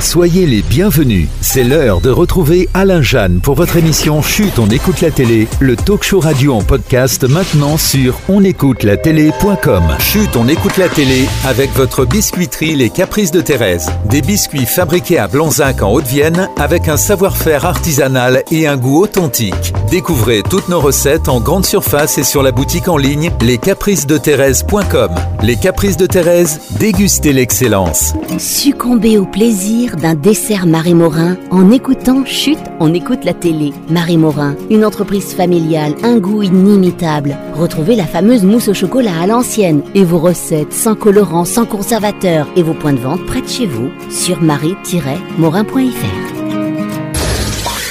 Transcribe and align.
Soyez 0.00 0.46
les 0.46 0.62
bienvenus. 0.62 1.28
C'est 1.42 1.62
l'heure 1.62 2.00
de 2.00 2.08
retrouver 2.08 2.70
Alain 2.72 3.02
Jeanne 3.02 3.40
pour 3.42 3.54
votre 3.54 3.76
émission 3.76 4.22
Chute, 4.22 4.58
on 4.58 4.70
écoute 4.70 5.02
la 5.02 5.10
télé, 5.10 5.46
le 5.60 5.76
talk 5.76 6.02
show 6.02 6.20
radio 6.20 6.54
en 6.54 6.62
podcast 6.62 7.24
maintenant 7.24 7.76
sur 7.76 8.18
onécoutelatélé.com. 8.30 9.82
Chute, 9.98 10.36
on 10.36 10.48
écoute 10.48 10.78
la 10.78 10.88
télé 10.88 11.26
avec 11.44 11.70
votre 11.74 12.06
biscuiterie 12.06 12.76
Les 12.76 12.88
Caprices 12.88 13.30
de 13.30 13.42
Thérèse. 13.42 13.90
Des 14.06 14.22
biscuits 14.22 14.64
fabriqués 14.64 15.18
à 15.18 15.28
Blanzac 15.28 15.82
en 15.82 15.92
Haute-Vienne 15.92 16.48
avec 16.58 16.88
un 16.88 16.96
savoir-faire 16.96 17.66
artisanal 17.66 18.42
et 18.50 18.66
un 18.66 18.78
goût 18.78 19.02
authentique. 19.02 19.74
Découvrez 19.90 20.42
toutes 20.48 20.70
nos 20.70 20.80
recettes 20.80 21.28
en 21.28 21.40
grande 21.40 21.66
surface 21.66 22.16
et 22.16 22.24
sur 22.24 22.42
la 22.42 22.52
boutique 22.52 22.88
en 22.88 22.96
ligne 22.96 23.30
lescapricesdethérèse.com. 23.42 25.10
Les 25.42 25.56
Caprices 25.56 25.98
de 25.98 26.06
Thérèse, 26.06 26.58
dégustez 26.78 27.34
l'excellence. 27.34 28.14
Succombez 28.38 29.18
au 29.18 29.26
plaisir 29.26 29.89
d'un 29.96 30.14
dessert 30.14 30.66
Marie 30.66 30.94
Morin 30.94 31.36
en 31.50 31.70
écoutant 31.70 32.24
Chute, 32.24 32.58
on 32.80 32.94
écoute 32.94 33.24
la 33.24 33.34
télé. 33.34 33.72
Marie 33.88 34.16
Morin, 34.16 34.56
une 34.70 34.84
entreprise 34.84 35.34
familiale, 35.34 35.94
un 36.02 36.18
goût 36.18 36.42
inimitable. 36.42 37.36
Retrouvez 37.54 37.96
la 37.96 38.06
fameuse 38.06 38.44
mousse 38.44 38.68
au 38.68 38.74
chocolat 38.74 39.20
à 39.20 39.26
l'ancienne 39.26 39.82
et 39.94 40.04
vos 40.04 40.18
recettes 40.18 40.72
sans 40.72 40.94
colorant, 40.94 41.44
sans 41.44 41.66
conservateur 41.66 42.48
et 42.56 42.62
vos 42.62 42.74
points 42.74 42.92
de 42.92 42.98
vente 42.98 43.24
près 43.26 43.42
de 43.42 43.48
chez 43.48 43.66
vous 43.66 43.90
sur 44.10 44.40
marie-morin.fr. 44.40 46.29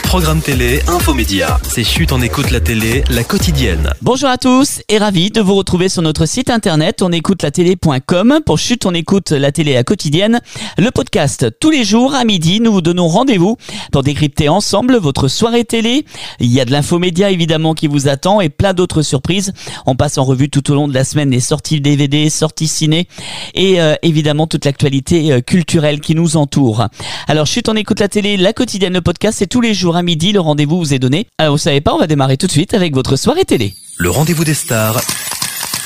Programme 0.09 0.41
télé, 0.41 0.81
infomédia. 0.87 1.59
C'est 1.61 1.83
Chute 1.83 2.13
en 2.13 2.21
écoute 2.21 2.49
la 2.49 2.59
télé, 2.59 3.03
la 3.11 3.23
quotidienne. 3.23 3.91
Bonjour 4.01 4.27
à 4.27 4.39
tous 4.39 4.81
et 4.89 4.97
ravi 4.97 5.29
de 5.29 5.39
vous 5.39 5.53
retrouver 5.53 5.87
sur 5.87 6.01
notre 6.01 6.25
site 6.25 6.49
internet 6.49 7.03
onécoutelatélé.com 7.03 8.39
pour 8.43 8.57
Chute 8.57 8.87
on 8.87 8.95
écoute 8.95 9.29
la 9.29 9.51
télé 9.51 9.77
à 9.77 9.83
quotidienne. 9.83 10.41
Le 10.79 10.89
podcast 10.89 11.45
tous 11.59 11.69
les 11.69 11.83
jours 11.83 12.15
à 12.15 12.23
midi, 12.23 12.59
nous 12.59 12.71
vous 12.71 12.81
donnons 12.81 13.07
rendez-vous 13.07 13.57
pour 13.91 14.01
décrypter 14.01 14.49
ensemble 14.49 14.97
votre 14.97 15.27
soirée 15.27 15.63
télé. 15.63 16.05
Il 16.39 16.51
y 16.51 16.59
a 16.59 16.65
de 16.65 16.71
l'infomédia 16.71 17.29
évidemment 17.29 17.75
qui 17.75 17.85
vous 17.85 18.07
attend 18.07 18.41
et 18.41 18.49
plein 18.49 18.73
d'autres 18.73 19.03
surprises. 19.03 19.53
On 19.85 19.95
passe 19.95 20.17
en 20.17 20.23
revue 20.23 20.49
tout 20.49 20.71
au 20.71 20.73
long 20.73 20.87
de 20.87 20.93
la 20.95 21.03
semaine 21.03 21.29
les 21.29 21.39
sorties 21.39 21.81
DVD, 21.81 22.31
sorties 22.31 22.67
ciné 22.67 23.07
et 23.53 23.79
euh, 23.79 23.93
évidemment 24.01 24.47
toute 24.47 24.65
l'actualité 24.65 25.33
euh, 25.33 25.41
culturelle 25.41 25.99
qui 25.99 26.15
nous 26.15 26.35
entoure. 26.35 26.87
Alors 27.27 27.45
Chute 27.45 27.69
on 27.69 27.75
écoute 27.75 27.99
la 27.99 28.07
télé, 28.07 28.37
la 28.37 28.53
quotidienne, 28.53 28.93
le 28.93 29.01
podcast 29.01 29.37
c'est 29.37 29.45
tous 29.45 29.61
les 29.61 29.75
jours 29.75 29.98
à 29.99 30.03
midi, 30.03 30.31
le 30.31 30.39
rendez-vous 30.39 30.77
vous 30.77 30.93
est 30.93 30.99
donné. 30.99 31.27
Alors 31.37 31.55
vous 31.55 31.59
savez 31.59 31.81
pas, 31.81 31.93
on 31.93 31.99
va 31.99 32.07
démarrer 32.07 32.37
tout 32.37 32.47
de 32.47 32.51
suite 32.51 32.73
avec 32.73 32.93
votre 32.93 33.17
soirée 33.17 33.45
télé. 33.45 33.73
Le 33.97 34.09
rendez-vous 34.09 34.45
des 34.45 34.53
stars. 34.53 34.99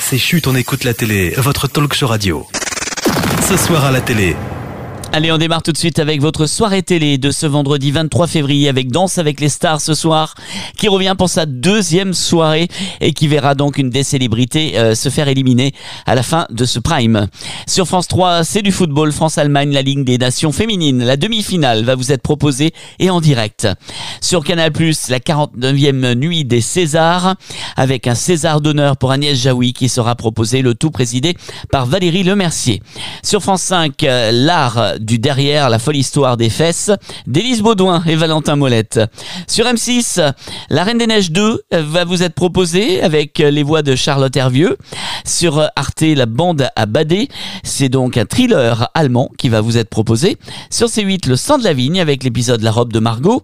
C'est 0.00 0.18
Chute 0.18 0.46
on 0.46 0.54
écoute 0.54 0.84
la 0.84 0.94
télé, 0.94 1.30
votre 1.36 1.66
talk 1.66 1.92
show 1.94 2.06
radio. 2.06 2.46
Ce 3.48 3.56
soir 3.56 3.84
à 3.84 3.90
la 3.90 4.00
télé, 4.00 4.36
Allez, 5.16 5.30
on 5.30 5.38
démarre 5.38 5.62
tout 5.62 5.70
de 5.70 5.78
suite 5.78 6.00
avec 6.00 6.20
votre 6.20 6.46
soirée 6.46 6.82
télé 6.82 7.18
de 7.18 7.30
ce 7.30 7.46
vendredi 7.46 7.92
23 7.92 8.26
février 8.26 8.68
avec 8.68 8.90
Danse 8.90 9.16
avec 9.16 9.38
les 9.38 9.48
stars 9.48 9.80
ce 9.80 9.94
soir, 9.94 10.34
qui 10.76 10.88
revient 10.88 11.14
pour 11.16 11.28
sa 11.28 11.46
deuxième 11.46 12.14
soirée 12.14 12.66
et 13.00 13.12
qui 13.12 13.28
verra 13.28 13.54
donc 13.54 13.78
une 13.78 13.90
des 13.90 14.02
célébrités 14.02 14.76
euh, 14.76 14.96
se 14.96 15.10
faire 15.10 15.28
éliminer 15.28 15.72
à 16.04 16.16
la 16.16 16.24
fin 16.24 16.48
de 16.50 16.64
ce 16.64 16.80
prime. 16.80 17.28
Sur 17.68 17.86
France 17.86 18.08
3, 18.08 18.42
c'est 18.42 18.62
du 18.62 18.72
football, 18.72 19.12
France-Allemagne, 19.12 19.72
la 19.72 19.82
Ligue 19.82 20.02
des 20.02 20.18
Nations 20.18 20.50
féminines. 20.50 21.04
La 21.04 21.16
demi-finale 21.16 21.84
va 21.84 21.94
vous 21.94 22.10
être 22.10 22.22
proposée 22.22 22.74
et 22.98 23.08
en 23.08 23.20
direct. 23.20 23.68
Sur 24.20 24.42
Canal+, 24.42 24.72
la 25.10 25.20
49e 25.20 26.14
nuit 26.14 26.44
des 26.44 26.60
Césars, 26.60 27.36
avec 27.76 28.08
un 28.08 28.16
César 28.16 28.60
d'honneur 28.60 28.96
pour 28.96 29.12
Agnès 29.12 29.38
Jaoui 29.38 29.74
qui 29.74 29.88
sera 29.88 30.16
proposé, 30.16 30.60
le 30.60 30.74
tout 30.74 30.90
présidé 30.90 31.36
par 31.70 31.86
Valérie 31.86 32.24
Lemercier. 32.24 32.82
Sur 33.22 33.42
France 33.42 33.62
5, 33.62 34.02
euh, 34.02 34.32
l'art 34.32 34.94
du 35.04 35.18
derrière, 35.18 35.68
la 35.68 35.78
folle 35.78 35.96
histoire 35.96 36.36
des 36.36 36.50
fesses, 36.50 36.90
d'Élise 37.26 37.62
Baudouin 37.62 38.02
et 38.06 38.16
Valentin 38.16 38.56
Molette. 38.56 39.00
Sur 39.46 39.66
M6, 39.66 40.32
La 40.70 40.84
Reine 40.84 40.98
des 40.98 41.06
Neiges 41.06 41.30
2 41.30 41.62
va 41.72 42.04
vous 42.04 42.22
être 42.22 42.34
proposée 42.34 43.02
avec 43.02 43.38
les 43.38 43.62
voix 43.62 43.82
de 43.82 43.94
Charlotte 43.94 44.34
Hervieux. 44.34 44.76
Sur 45.24 45.68
Arte, 45.76 46.02
La 46.02 46.26
Bande 46.26 46.68
à 46.74 46.86
Bader, 46.86 47.28
c'est 47.62 47.88
donc 47.88 48.16
un 48.16 48.24
thriller 48.24 48.88
allemand 48.94 49.30
qui 49.38 49.48
va 49.48 49.60
vous 49.60 49.76
être 49.76 49.90
proposé. 49.90 50.38
Sur 50.70 50.88
C8, 50.88 51.28
Le 51.28 51.36
sang 51.36 51.58
de 51.58 51.64
la 51.64 51.74
vigne 51.74 52.00
avec 52.00 52.24
l'épisode 52.24 52.62
La 52.62 52.70
robe 52.70 52.92
de 52.92 52.98
Margot. 52.98 53.42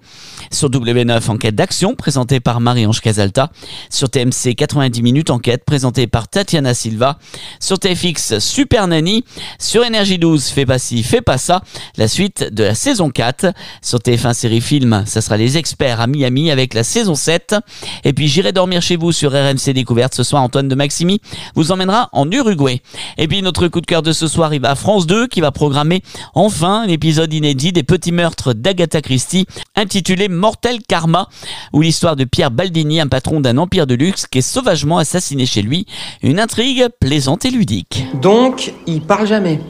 Sur 0.51 0.71
W9, 0.71 1.31
Enquête 1.31 1.55
d'action 1.55 1.95
présentée 1.95 2.41
par 2.41 2.61
Marie-Ange 2.61 3.01
Casalta. 3.01 3.51
Sur 3.91 4.09
TMC, 4.09 4.55
90 4.57 5.03
minutes 5.03 5.31
enquête 5.31 5.65
présentée 5.65 6.07
par 6.07 6.29
Tatiana 6.29 6.75
Silva. 6.75 7.19
Sur 7.61 7.79
TFX, 7.79 8.39
Super 8.39 8.87
Nanny. 8.89 9.25
Sur 9.59 9.85
Énergie 9.85 10.19
12, 10.19 10.49
Fais 10.49 10.67
pas 10.67 10.79
ci, 10.79 11.03
fais 11.03 11.21
pas 11.21 11.39
ça. 11.39 11.50
La 11.97 12.09
suite 12.09 12.53
de 12.53 12.65
la 12.65 12.75
saison 12.75 13.11
4. 13.11 13.53
Sur 13.83 13.99
TF1 13.99 14.33
Série 14.33 14.61
Film, 14.61 15.05
ça 15.07 15.21
sera 15.21 15.37
Les 15.37 15.59
Experts 15.59 16.01
à 16.01 16.07
Miami 16.07 16.51
avec 16.51 16.75
la 16.75 16.85
saison 16.85 17.15
7. 17.15 17.57
Et 18.05 18.13
puis 18.13 18.31
J'irai 18.31 18.53
dormir 18.53 18.81
chez 18.81 18.97
vous 18.97 19.11
sur 19.11 19.33
RMC 19.33 19.73
Découverte 19.75 20.15
ce 20.15 20.23
soir. 20.23 20.43
Antoine 20.43 20.69
de 20.69 20.75
Maximi 20.77 21.21
vous 21.57 21.73
emmènera 21.73 22.09
en 22.13 22.31
Uruguay. 22.31 22.81
Et 23.19 23.27
puis 23.27 23.43
notre 23.43 23.67
coup 23.67 23.81
de 23.81 23.87
cœur 23.87 24.03
de 24.03 24.13
ce 24.13 24.29
soir, 24.29 24.55
il 24.55 24.61
va 24.61 24.71
à 24.71 24.75
France 24.77 25.07
2 25.07 25.27
qui 25.27 25.41
va 25.41 25.51
programmer 25.51 26.01
enfin 26.35 26.83
un 26.83 26.89
épisode 26.89 27.35
inédit 27.35 27.73
des 27.73 27.83
petits 27.83 28.13
meurtres 28.13 28.53
d'Agatha 28.53 29.03
Christie 29.03 29.47
intitulé 29.75 30.29
Mortel 30.29 30.79
Karma 30.87 31.29
où 31.73 31.83
l'histoire 31.83 32.15
de 32.15 32.23
Pierre 32.23 32.53
Baldini, 32.53 33.01
un 33.01 33.09
patron 33.09 33.41
d'un 33.41 33.59
empire 33.59 33.89
de 33.89 33.95
luxe 33.95 34.29
qui 34.29 34.39
est 34.39 34.43
sauvagement 34.43 34.99
assassiné 34.99 35.45
chez 35.45 35.63
lui. 35.63 35.87
Une 36.23 36.39
intrigue 36.39 36.87
plaisante 37.01 37.45
et 37.45 37.51
ludique. 37.51 38.07
Donc, 38.15 38.73
il 38.87 39.01
parle 39.01 39.27
jamais. 39.27 39.61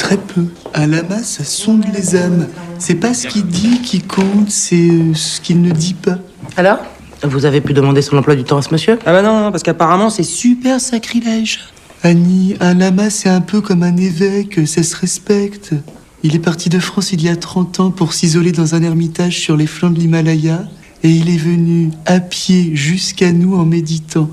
Très 0.00 0.16
peu. 0.16 0.46
Un 0.72 0.86
lama, 0.86 1.22
ça 1.22 1.44
sonde 1.44 1.84
les 1.94 2.16
âmes. 2.16 2.48
C'est 2.78 2.94
pas 2.94 3.12
ce 3.12 3.26
qu'il 3.26 3.46
dit 3.46 3.82
qui 3.82 4.00
compte, 4.00 4.48
c'est 4.48 4.88
euh, 4.88 5.12
ce 5.12 5.42
qu'il 5.42 5.60
ne 5.60 5.70
dit 5.70 5.92
pas. 5.92 6.18
Alors? 6.56 6.78
Vous 7.22 7.44
avez 7.44 7.60
pu 7.60 7.74
demander 7.74 8.00
son 8.00 8.16
emploi 8.16 8.34
du 8.34 8.44
temps 8.44 8.56
à 8.56 8.62
ce 8.62 8.72
monsieur? 8.72 8.98
Ah 9.04 9.12
bah 9.12 9.20
non, 9.20 9.38
non, 9.38 9.50
parce 9.50 9.62
qu'apparemment 9.62 10.08
c'est 10.08 10.22
super 10.22 10.80
sacrilège. 10.80 11.60
Annie, 12.02 12.56
un 12.60 12.72
lama, 12.72 13.10
c'est 13.10 13.28
un 13.28 13.42
peu 13.42 13.60
comme 13.60 13.82
un 13.82 13.94
évêque, 13.98 14.66
ça 14.66 14.82
se 14.82 14.96
respecte. 14.96 15.74
Il 16.22 16.34
est 16.34 16.40
parti 16.40 16.70
de 16.70 16.78
France 16.78 17.12
il 17.12 17.22
y 17.22 17.28
a 17.28 17.36
30 17.36 17.80
ans 17.80 17.90
pour 17.90 18.14
s'isoler 18.14 18.52
dans 18.52 18.74
un 18.74 18.82
ermitage 18.82 19.38
sur 19.38 19.54
les 19.54 19.66
flancs 19.66 19.90
de 19.90 19.98
l'Himalaya, 19.98 20.64
et 21.02 21.10
il 21.10 21.28
est 21.28 21.36
venu 21.36 21.90
à 22.06 22.20
pied 22.20 22.74
jusqu'à 22.74 23.32
nous 23.32 23.54
en 23.54 23.66
méditant. 23.66 24.30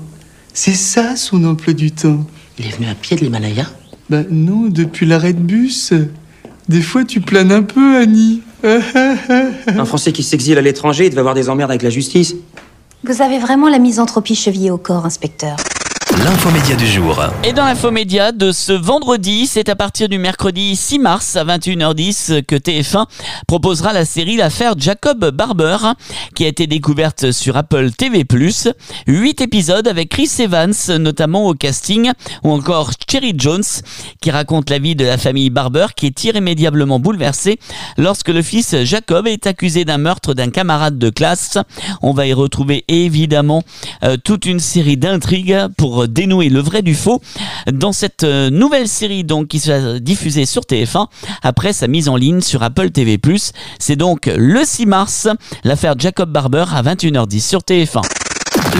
C'est 0.54 0.72
ça 0.72 1.14
son 1.14 1.44
emploi 1.44 1.74
du 1.74 1.90
temps. 1.92 2.26
Il 2.58 2.66
est 2.66 2.74
venu 2.74 2.88
à 2.88 2.94
pied 2.94 3.18
de 3.18 3.20
l'Himalaya? 3.20 3.66
Bah 4.10 4.22
non, 4.30 4.68
depuis 4.68 5.06
l'arrêt 5.06 5.34
de 5.34 5.40
bus. 5.40 5.92
Des 6.68 6.82
fois 6.82 7.04
tu 7.04 7.20
planes 7.20 7.52
un 7.52 7.62
peu, 7.62 7.96
Annie. 7.96 8.42
Un 8.64 9.84
Français 9.84 10.12
qui 10.12 10.22
s'exile 10.22 10.58
à 10.58 10.62
l'étranger, 10.62 11.06
il 11.06 11.10
devait 11.10 11.20
avoir 11.20 11.34
des 11.34 11.48
emmerdes 11.48 11.70
avec 11.70 11.82
la 11.82 11.90
justice. 11.90 12.34
Vous 13.04 13.22
avez 13.22 13.38
vraiment 13.38 13.68
la 13.68 13.78
misanthropie 13.78 14.34
chevillée 14.34 14.70
au 14.70 14.78
corps, 14.78 15.06
inspecteur. 15.06 15.56
L'infomédia 16.24 16.74
du 16.74 16.86
jour. 16.86 17.22
Et 17.44 17.52
dans 17.52 17.64
l'infomédia 17.64 18.32
de 18.32 18.50
ce 18.50 18.72
vendredi, 18.72 19.46
c'est 19.46 19.68
à 19.68 19.76
partir 19.76 20.08
du 20.08 20.18
mercredi 20.18 20.74
6 20.74 20.98
mars 20.98 21.36
à 21.36 21.44
21h10 21.44 22.42
que 22.44 22.56
TF1 22.56 23.04
proposera 23.46 23.92
la 23.92 24.04
série 24.04 24.36
L'affaire 24.36 24.74
Jacob 24.76 25.30
Barber, 25.30 25.76
qui 26.34 26.44
a 26.44 26.48
été 26.48 26.66
découverte 26.66 27.30
sur 27.30 27.56
Apple 27.56 27.90
TV+. 27.92 28.24
Huit 29.06 29.40
épisodes 29.40 29.86
avec 29.86 30.08
Chris 30.08 30.30
Evans, 30.38 30.74
notamment 30.98 31.46
au 31.46 31.54
casting, 31.54 32.10
ou 32.42 32.52
encore 32.52 32.90
Cherry 33.08 33.34
Jones, 33.36 33.62
qui 34.20 34.30
raconte 34.30 34.70
la 34.70 34.78
vie 34.78 34.96
de 34.96 35.04
la 35.04 35.18
famille 35.18 35.50
Barber, 35.50 35.86
qui 35.94 36.06
est 36.06 36.24
irrémédiablement 36.24 36.98
bouleversée 36.98 37.58
lorsque 37.96 38.28
le 38.28 38.42
fils 38.42 38.74
Jacob 38.82 39.26
est 39.26 39.46
accusé 39.46 39.84
d'un 39.84 39.98
meurtre 39.98 40.34
d'un 40.34 40.50
camarade 40.50 40.98
de 40.98 41.10
classe. 41.10 41.58
On 42.02 42.12
va 42.12 42.26
y 42.26 42.32
retrouver 42.32 42.84
évidemment 42.88 43.62
euh, 44.02 44.16
toute 44.22 44.46
une 44.46 44.60
série 44.60 44.96
d'intrigues 44.96 45.66
pour 45.76 46.07
dénouer 46.08 46.48
le 46.48 46.60
vrai 46.60 46.82
du 46.82 46.94
faux 46.94 47.20
dans 47.72 47.92
cette 47.92 48.24
euh, 48.24 48.50
nouvelle 48.50 48.88
série 48.88 49.24
donc 49.24 49.48
qui 49.48 49.60
sera 49.60 49.98
diffusée 50.00 50.46
sur 50.46 50.62
TF1 50.62 51.06
après 51.42 51.72
sa 51.72 51.86
mise 51.86 52.08
en 52.08 52.16
ligne 52.16 52.40
sur 52.40 52.62
Apple 52.62 52.90
TV+. 52.90 53.20
C'est 53.78 53.96
donc 53.96 54.30
le 54.34 54.64
6 54.64 54.86
mars, 54.86 55.28
l'affaire 55.64 55.94
Jacob 55.98 56.30
Barber 56.30 56.64
à 56.72 56.82
21h10 56.82 57.40
sur 57.40 57.60
TF1. 57.60 58.17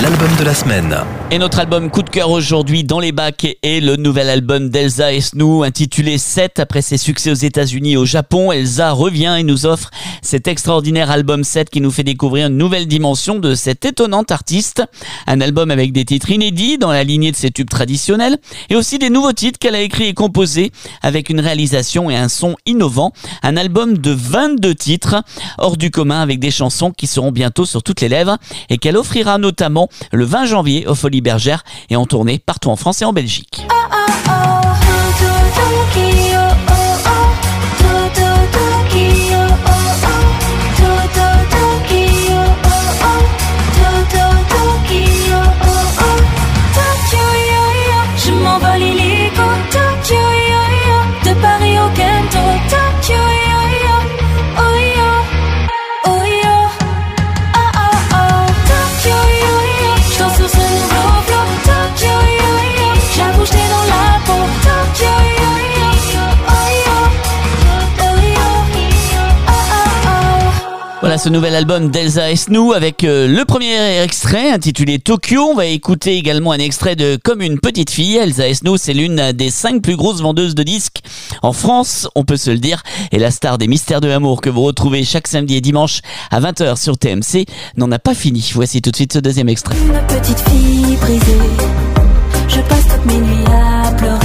L'album 0.03 0.29
de 0.39 0.45
la 0.45 0.55
semaine. 0.55 0.97
Et 1.31 1.39
notre 1.39 1.59
album 1.59 1.91
coup 1.91 2.03
de 2.03 2.09
cœur 2.09 2.31
aujourd'hui 2.31 2.85
dans 2.85 3.01
les 3.01 3.11
bacs 3.11 3.59
est 3.63 3.81
le 3.81 3.97
nouvel 3.97 4.31
album 4.31 4.71
d'Elsa 4.71 5.13
Esnou 5.13 5.65
intitulé 5.65 6.19
7 6.19 6.61
après 6.61 6.83
ses 6.83 6.99
succès 6.99 7.31
aux 7.31 7.35
États-Unis 7.35 7.93
et 7.93 7.97
au 7.97 8.05
Japon. 8.05 8.53
Elsa 8.53 8.93
revient 8.93 9.37
et 9.39 9.43
nous 9.43 9.67
offre 9.67 9.91
cet 10.23 10.47
extraordinaire 10.47 11.11
album 11.11 11.43
7 11.43 11.69
qui 11.69 11.81
nous 11.81 11.91
fait 11.91 12.05
découvrir 12.05 12.47
une 12.47 12.57
nouvelle 12.57 12.87
dimension 12.87 13.41
de 13.41 13.55
cette 13.55 13.85
étonnante 13.85 14.31
artiste. 14.31 14.83
Un 15.27 15.41
album 15.41 15.71
avec 15.71 15.93
des 15.93 16.05
titres 16.05 16.31
inédits 16.31 16.79
dans 16.79 16.93
la 16.93 17.03
lignée 17.03 17.33
de 17.33 17.37
ses 17.37 17.51
tubes 17.51 17.69
traditionnels 17.69 18.39
et 18.71 18.77
aussi 18.77 18.99
des 18.99 19.11
nouveaux 19.11 19.33
titres 19.33 19.59
qu'elle 19.59 19.75
a 19.75 19.81
écrits 19.81 20.07
et 20.07 20.15
composés 20.15 20.71
avec 21.03 21.29
une 21.29 21.41
réalisation 21.41 22.09
et 22.09 22.17
un 22.17 22.29
son 22.29 22.57
innovant. 22.67 23.13
Un 23.43 23.57
album 23.57 23.99
de 23.99 24.13
22 24.13 24.75
titres 24.77 25.23
hors 25.59 25.77
du 25.77 25.91
commun 25.91 26.21
avec 26.21 26.39
des 26.39 26.53
chansons 26.53 26.93
qui 26.93 27.09
seront 27.09 27.33
bientôt 27.33 27.67
sur 27.67 27.83
toutes 27.83 28.01
les 28.01 28.09
lèvres 28.09 28.39
et 28.71 28.79
qu'elle 28.79 28.97
offrira 28.97 29.39
notamment 29.39 29.88
le 30.13 30.25
20 30.25 30.47
janvier 30.47 30.87
aux 30.87 30.95
Folies 30.95 31.21
Bergères 31.21 31.65
et 31.91 31.97
en 31.97 32.07
tournée 32.07 32.39
partout 32.39 32.71
en 32.71 32.77
France 32.77 33.03
et 33.03 33.05
en 33.05 33.13
Belgique. 33.13 33.67
Ce 71.19 71.29
nouvel 71.29 71.57
album 71.57 71.91
d'Elsa 71.91 72.31
Esnou 72.31 72.73
avec 72.73 73.03
euh, 73.03 73.27
le 73.27 73.45
premier 73.45 74.01
extrait 74.03 74.53
intitulé 74.53 75.01
Tokyo. 75.01 75.49
On 75.51 75.55
va 75.57 75.67
écouter 75.67 76.17
également 76.17 76.53
un 76.53 76.59
extrait 76.59 76.95
de 76.95 77.19
Comme 77.23 77.43
une 77.43 77.59
petite 77.59 77.91
fille. 77.91 78.17
Elsa 78.17 78.47
Esnou, 78.47 78.77
c'est 78.77 78.93
l'une 78.93 79.33
des 79.33 79.51
cinq 79.51 79.83
plus 79.83 79.97
grosses 79.97 80.21
vendeuses 80.21 80.55
de 80.55 80.63
disques 80.63 81.01
en 81.43 81.53
France, 81.53 82.09
on 82.15 82.23
peut 82.23 82.37
se 82.37 82.51
le 82.51 82.59
dire. 82.59 82.85
Et 83.11 83.19
la 83.19 83.33
star 83.33 83.59
des 83.59 83.67
mystères 83.67 84.01
de 84.01 84.07
l'amour 84.07 84.41
que 84.41 84.49
vous 84.49 84.63
retrouvez 84.63 85.03
chaque 85.03 85.27
samedi 85.27 85.57
et 85.57 85.61
dimanche 85.61 86.03
à 86.31 86.41
20h 86.41 86.81
sur 86.81 86.97
TMC 86.97 87.47
n'en 87.77 87.91
a 87.91 87.99
pas 87.99 88.15
fini. 88.15 88.49
Voici 88.55 88.81
tout 88.81 88.93
de 88.93 88.97
suite 88.97 89.13
ce 89.13 89.19
deuxième 89.19 89.49
extrait. 89.49 89.75
Une 89.77 90.17
petite 90.17 90.41
fille 90.49 90.97
brisée, 91.01 91.23
je 92.49 92.61
passe 92.61 92.87
toutes 92.87 93.07
mes 93.07 93.19
nuits 93.19 93.45
à 93.47 93.91
pleurer. 93.93 94.19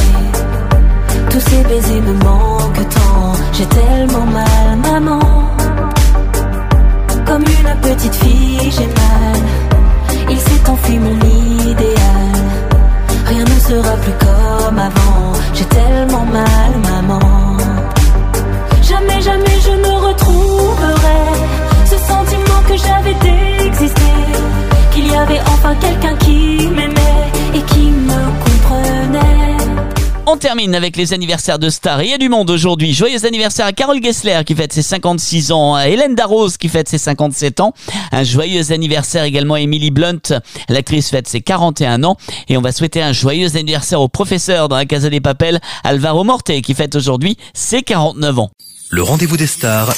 Tous 1.32 1.40
ces 1.40 1.64
baisers 1.64 2.02
me 2.02 2.14
manquent 2.24 2.90
tant, 2.90 3.34
j'ai 3.52 3.66
tellement 3.66 4.26
mal, 4.28 4.78
maman. 4.84 5.54
Comme 7.34 7.46
une 7.46 7.82
petite 7.82 8.14
fille, 8.14 8.72
j'ai 8.78 8.86
mal. 8.86 9.42
Il 10.30 10.38
s'est 10.38 10.70
enfui 10.70 11.00
mon 11.00 11.16
idéal. 11.68 12.36
Rien 13.26 13.44
ne 13.44 13.60
sera 13.60 13.96
plus 14.04 14.12
comme 14.24 14.78
avant. 14.78 15.34
J'ai 15.56 15.66
tellement 15.66 16.26
mal, 16.26 16.72
maman. 16.92 17.58
Jamais, 18.84 19.20
jamais 19.20 19.58
je 19.66 19.72
ne 19.72 19.94
retrouverai 20.08 21.24
ce 21.86 21.98
sentiment 21.98 22.62
que 22.68 22.78
j'avais 22.78 23.16
d'exister. 23.26 24.22
Qu'il 24.92 25.08
y 25.08 25.16
avait 25.16 25.42
enfin 25.54 25.74
quelqu'un 25.82 26.16
qui 26.18 26.63
On 30.26 30.38
termine 30.38 30.74
avec 30.74 30.96
les 30.96 31.12
anniversaires 31.12 31.60
de 31.60 31.70
stars. 31.70 32.02
Il 32.02 32.10
y 32.10 32.14
a 32.14 32.18
du 32.18 32.30
monde 32.30 32.50
aujourd'hui. 32.50 32.94
Joyeux 32.94 33.26
anniversaire 33.26 33.66
à 33.66 33.74
Carole 33.74 34.02
Gessler 34.02 34.40
qui 34.46 34.56
fête 34.56 34.72
ses 34.72 34.82
56 34.82 35.52
ans, 35.52 35.76
à 35.76 35.90
Hélène 35.90 36.16
Darroze 36.16 36.56
qui 36.56 36.70
fête 36.70 36.88
ses 36.88 36.98
57 36.98 37.60
ans. 37.60 37.74
Un 38.14 38.24
joyeux 38.24 38.72
anniversaire 38.72 39.26
également 39.26 39.56
à 39.56 39.60
Emily 39.60 39.92
Blunt. 39.92 40.22
L'actrice 40.70 41.10
fête 41.10 41.28
ses 41.28 41.42
41 41.42 42.06
ans. 42.06 42.16
Et 42.48 42.56
on 42.56 42.62
va 42.62 42.72
souhaiter 42.72 43.02
un 43.02 43.12
joyeux 43.12 43.58
anniversaire 43.58 44.00
au 44.00 44.08
professeur 44.08 44.70
dans 44.70 44.78
la 44.78 44.86
Casa 44.86 45.10
des 45.10 45.20
Papels, 45.20 45.60
Alvaro 45.84 46.24
Morte, 46.24 46.52
qui 46.62 46.74
fête 46.74 46.96
aujourd'hui 46.96 47.38
ses 47.54 47.82
49 47.82 48.40
ans. 48.40 48.52
Le 48.92 49.04
rendez-vous 49.04 49.36
des 49.36 49.48
stars. 49.48 49.94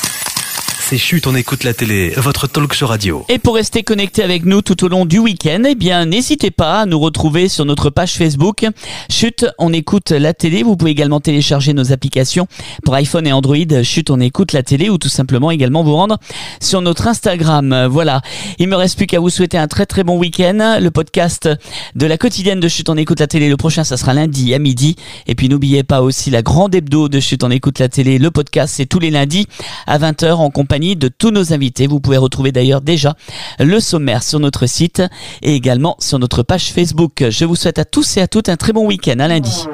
C'est 0.87 0.99
Chut, 0.99 1.25
on 1.25 1.33
écoute 1.33 1.63
la 1.63 1.73
télé, 1.73 2.11
votre 2.15 2.45
talk 2.45 2.71
show 2.73 2.85
radio. 2.85 3.25
Et 3.27 3.39
pour 3.39 3.55
rester 3.55 3.81
connecté 3.81 4.21
avec 4.21 4.45
nous 4.45 4.61
tout 4.61 4.83
au 4.83 4.87
long 4.87 5.07
du 5.07 5.17
week-end, 5.17 5.63
eh 5.67 5.73
bien, 5.73 6.05
n'hésitez 6.05 6.51
pas 6.51 6.81
à 6.81 6.85
nous 6.85 6.99
retrouver 6.99 7.49
sur 7.49 7.65
notre 7.65 7.89
page 7.89 8.13
Facebook. 8.13 8.67
Chut, 9.09 9.47
on 9.57 9.73
écoute 9.73 10.11
la 10.11 10.35
télé. 10.35 10.61
Vous 10.61 10.77
pouvez 10.77 10.91
également 10.91 11.19
télécharger 11.19 11.73
nos 11.73 11.91
applications 11.91 12.45
pour 12.83 12.93
iPhone 12.93 13.25
et 13.25 13.31
Android. 13.31 13.81
Chut, 13.81 14.11
on 14.11 14.19
écoute 14.19 14.53
la 14.53 14.61
télé 14.61 14.91
ou 14.91 14.99
tout 14.99 15.09
simplement 15.09 15.49
également 15.49 15.81
vous 15.81 15.95
rendre 15.95 16.19
sur 16.61 16.81
notre 16.81 17.07
Instagram. 17.07 17.88
Voilà. 17.89 18.21
Il 18.59 18.67
me 18.67 18.75
reste 18.75 18.95
plus 18.95 19.07
qu'à 19.07 19.19
vous 19.19 19.31
souhaiter 19.31 19.57
un 19.57 19.67
très 19.67 19.88
très 19.88 20.03
bon 20.03 20.19
week-end. 20.19 20.77
Le 20.79 20.91
podcast 20.91 21.49
de 21.95 22.05
la 22.05 22.19
quotidienne 22.19 22.59
de 22.59 22.67
Chut, 22.67 22.88
on 22.89 22.97
écoute 22.97 23.21
la 23.21 23.27
télé. 23.27 23.49
Le 23.49 23.57
prochain, 23.57 23.83
ça 23.83 23.97
sera 23.97 24.13
lundi 24.13 24.53
à 24.53 24.59
midi. 24.59 24.97
Et 25.25 25.33
puis 25.33 25.49
n'oubliez 25.49 25.81
pas 25.81 26.03
aussi 26.03 26.29
la 26.29 26.43
grande 26.43 26.75
hebdo 26.75 27.09
de 27.09 27.19
Chut, 27.19 27.43
on 27.43 27.49
écoute 27.49 27.79
la 27.79 27.89
télé. 27.89 28.19
Le 28.19 28.29
podcast, 28.29 28.75
c'est 28.77 28.85
tous 28.85 28.99
les 28.99 29.09
lundis 29.09 29.47
à 29.88 29.97
20h 29.97 30.33
en 30.33 30.51
compagnie 30.51 30.75
de 30.80 31.07
tous 31.07 31.31
nos 31.31 31.54
invités. 31.54 31.88
Vous 31.88 32.00
pouvez 32.00 32.18
retrouver 32.18 32.51
d'ailleurs 32.51 32.81
déjà 32.81 33.16
le 33.60 33.80
sommaire 33.80 34.24
sur 34.24 34.39
notre 34.39 34.66
site 34.66 35.01
et 35.42 35.56
également 35.56 35.95
sur 36.00 36.19
notre 36.19 36.44
page 36.44 36.72
Facebook. 36.74 37.24
Je 37.30 37.45
vous 37.45 37.56
souhaite 37.56 37.80
à 37.80 37.86
tous 37.86 38.18
et 38.18 38.22
à 38.22 38.27
toutes 38.27 38.50
un 38.50 38.57
très 38.57 38.74
bon 38.74 38.86
week-end. 38.86 39.19
À 39.19 39.27
lundi. 39.27 39.66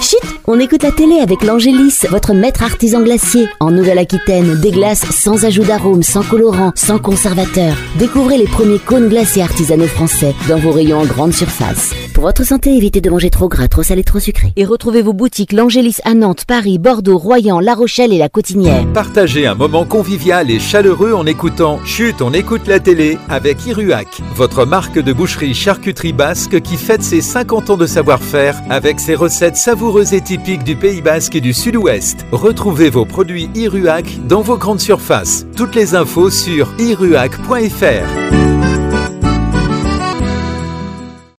Chut, 0.00 0.18
on 0.46 0.60
écoute 0.60 0.82
la 0.82 0.92
télé 0.92 1.20
avec 1.20 1.42
l'Angélis, 1.42 2.06
votre 2.10 2.34
maître 2.34 2.62
artisan 2.62 3.00
glacier. 3.02 3.48
En 3.60 3.70
Nouvelle-Aquitaine, 3.70 4.60
des 4.60 4.70
glaces 4.70 5.10
sans 5.10 5.44
ajout 5.44 5.64
d'arôme, 5.64 6.02
sans 6.02 6.22
colorant, 6.22 6.72
sans 6.74 6.98
conservateur. 6.98 7.74
Découvrez 7.98 8.36
les 8.36 8.44
premiers 8.44 8.78
cônes 8.78 9.08
glacés 9.08 9.40
artisanaux 9.40 9.86
français 9.86 10.34
dans 10.48 10.58
vos 10.58 10.72
rayons 10.72 11.00
en 11.00 11.06
grande 11.06 11.32
surface. 11.32 11.94
Pour 12.16 12.24
votre 12.24 12.44
santé, 12.44 12.74
évitez 12.74 13.02
de 13.02 13.10
manger 13.10 13.28
trop 13.28 13.46
gras, 13.46 13.68
trop 13.68 13.82
salé, 13.82 14.02
trop 14.02 14.20
sucré. 14.20 14.50
Et 14.56 14.64
retrouvez 14.64 15.02
vos 15.02 15.12
boutiques 15.12 15.52
l'Angélis 15.52 15.98
à 16.02 16.14
Nantes, 16.14 16.46
Paris, 16.46 16.78
Bordeaux, 16.78 17.18
Royan, 17.18 17.60
La 17.60 17.74
Rochelle 17.74 18.10
et 18.10 18.16
La 18.16 18.30
Cotinière. 18.30 18.90
Partagez 18.94 19.46
un 19.46 19.54
moment 19.54 19.84
convivial 19.84 20.50
et 20.50 20.58
chaleureux 20.58 21.12
en 21.12 21.26
écoutant 21.26 21.78
Chut, 21.84 22.22
on 22.22 22.32
écoute 22.32 22.68
la 22.68 22.80
télé 22.80 23.18
avec 23.28 23.66
Iruac, 23.66 24.22
votre 24.34 24.64
marque 24.64 24.98
de 24.98 25.12
boucherie 25.12 25.52
charcuterie 25.52 26.14
basque 26.14 26.62
qui 26.62 26.78
fête 26.78 27.02
ses 27.02 27.20
50 27.20 27.68
ans 27.68 27.76
de 27.76 27.84
savoir-faire 27.84 28.62
avec 28.70 28.98
ses 28.98 29.14
recettes 29.14 29.58
savoureuses 29.58 30.14
et 30.14 30.22
typiques 30.22 30.64
du 30.64 30.74
Pays 30.74 31.02
basque 31.02 31.36
et 31.36 31.42
du 31.42 31.52
Sud-Ouest. 31.52 32.24
Retrouvez 32.32 32.88
vos 32.88 33.04
produits 33.04 33.50
Iruac 33.54 34.26
dans 34.26 34.40
vos 34.40 34.56
grandes 34.56 34.80
surfaces. 34.80 35.44
Toutes 35.54 35.74
les 35.74 35.94
infos 35.94 36.30
sur 36.30 36.72
iruac.fr. 36.78 38.55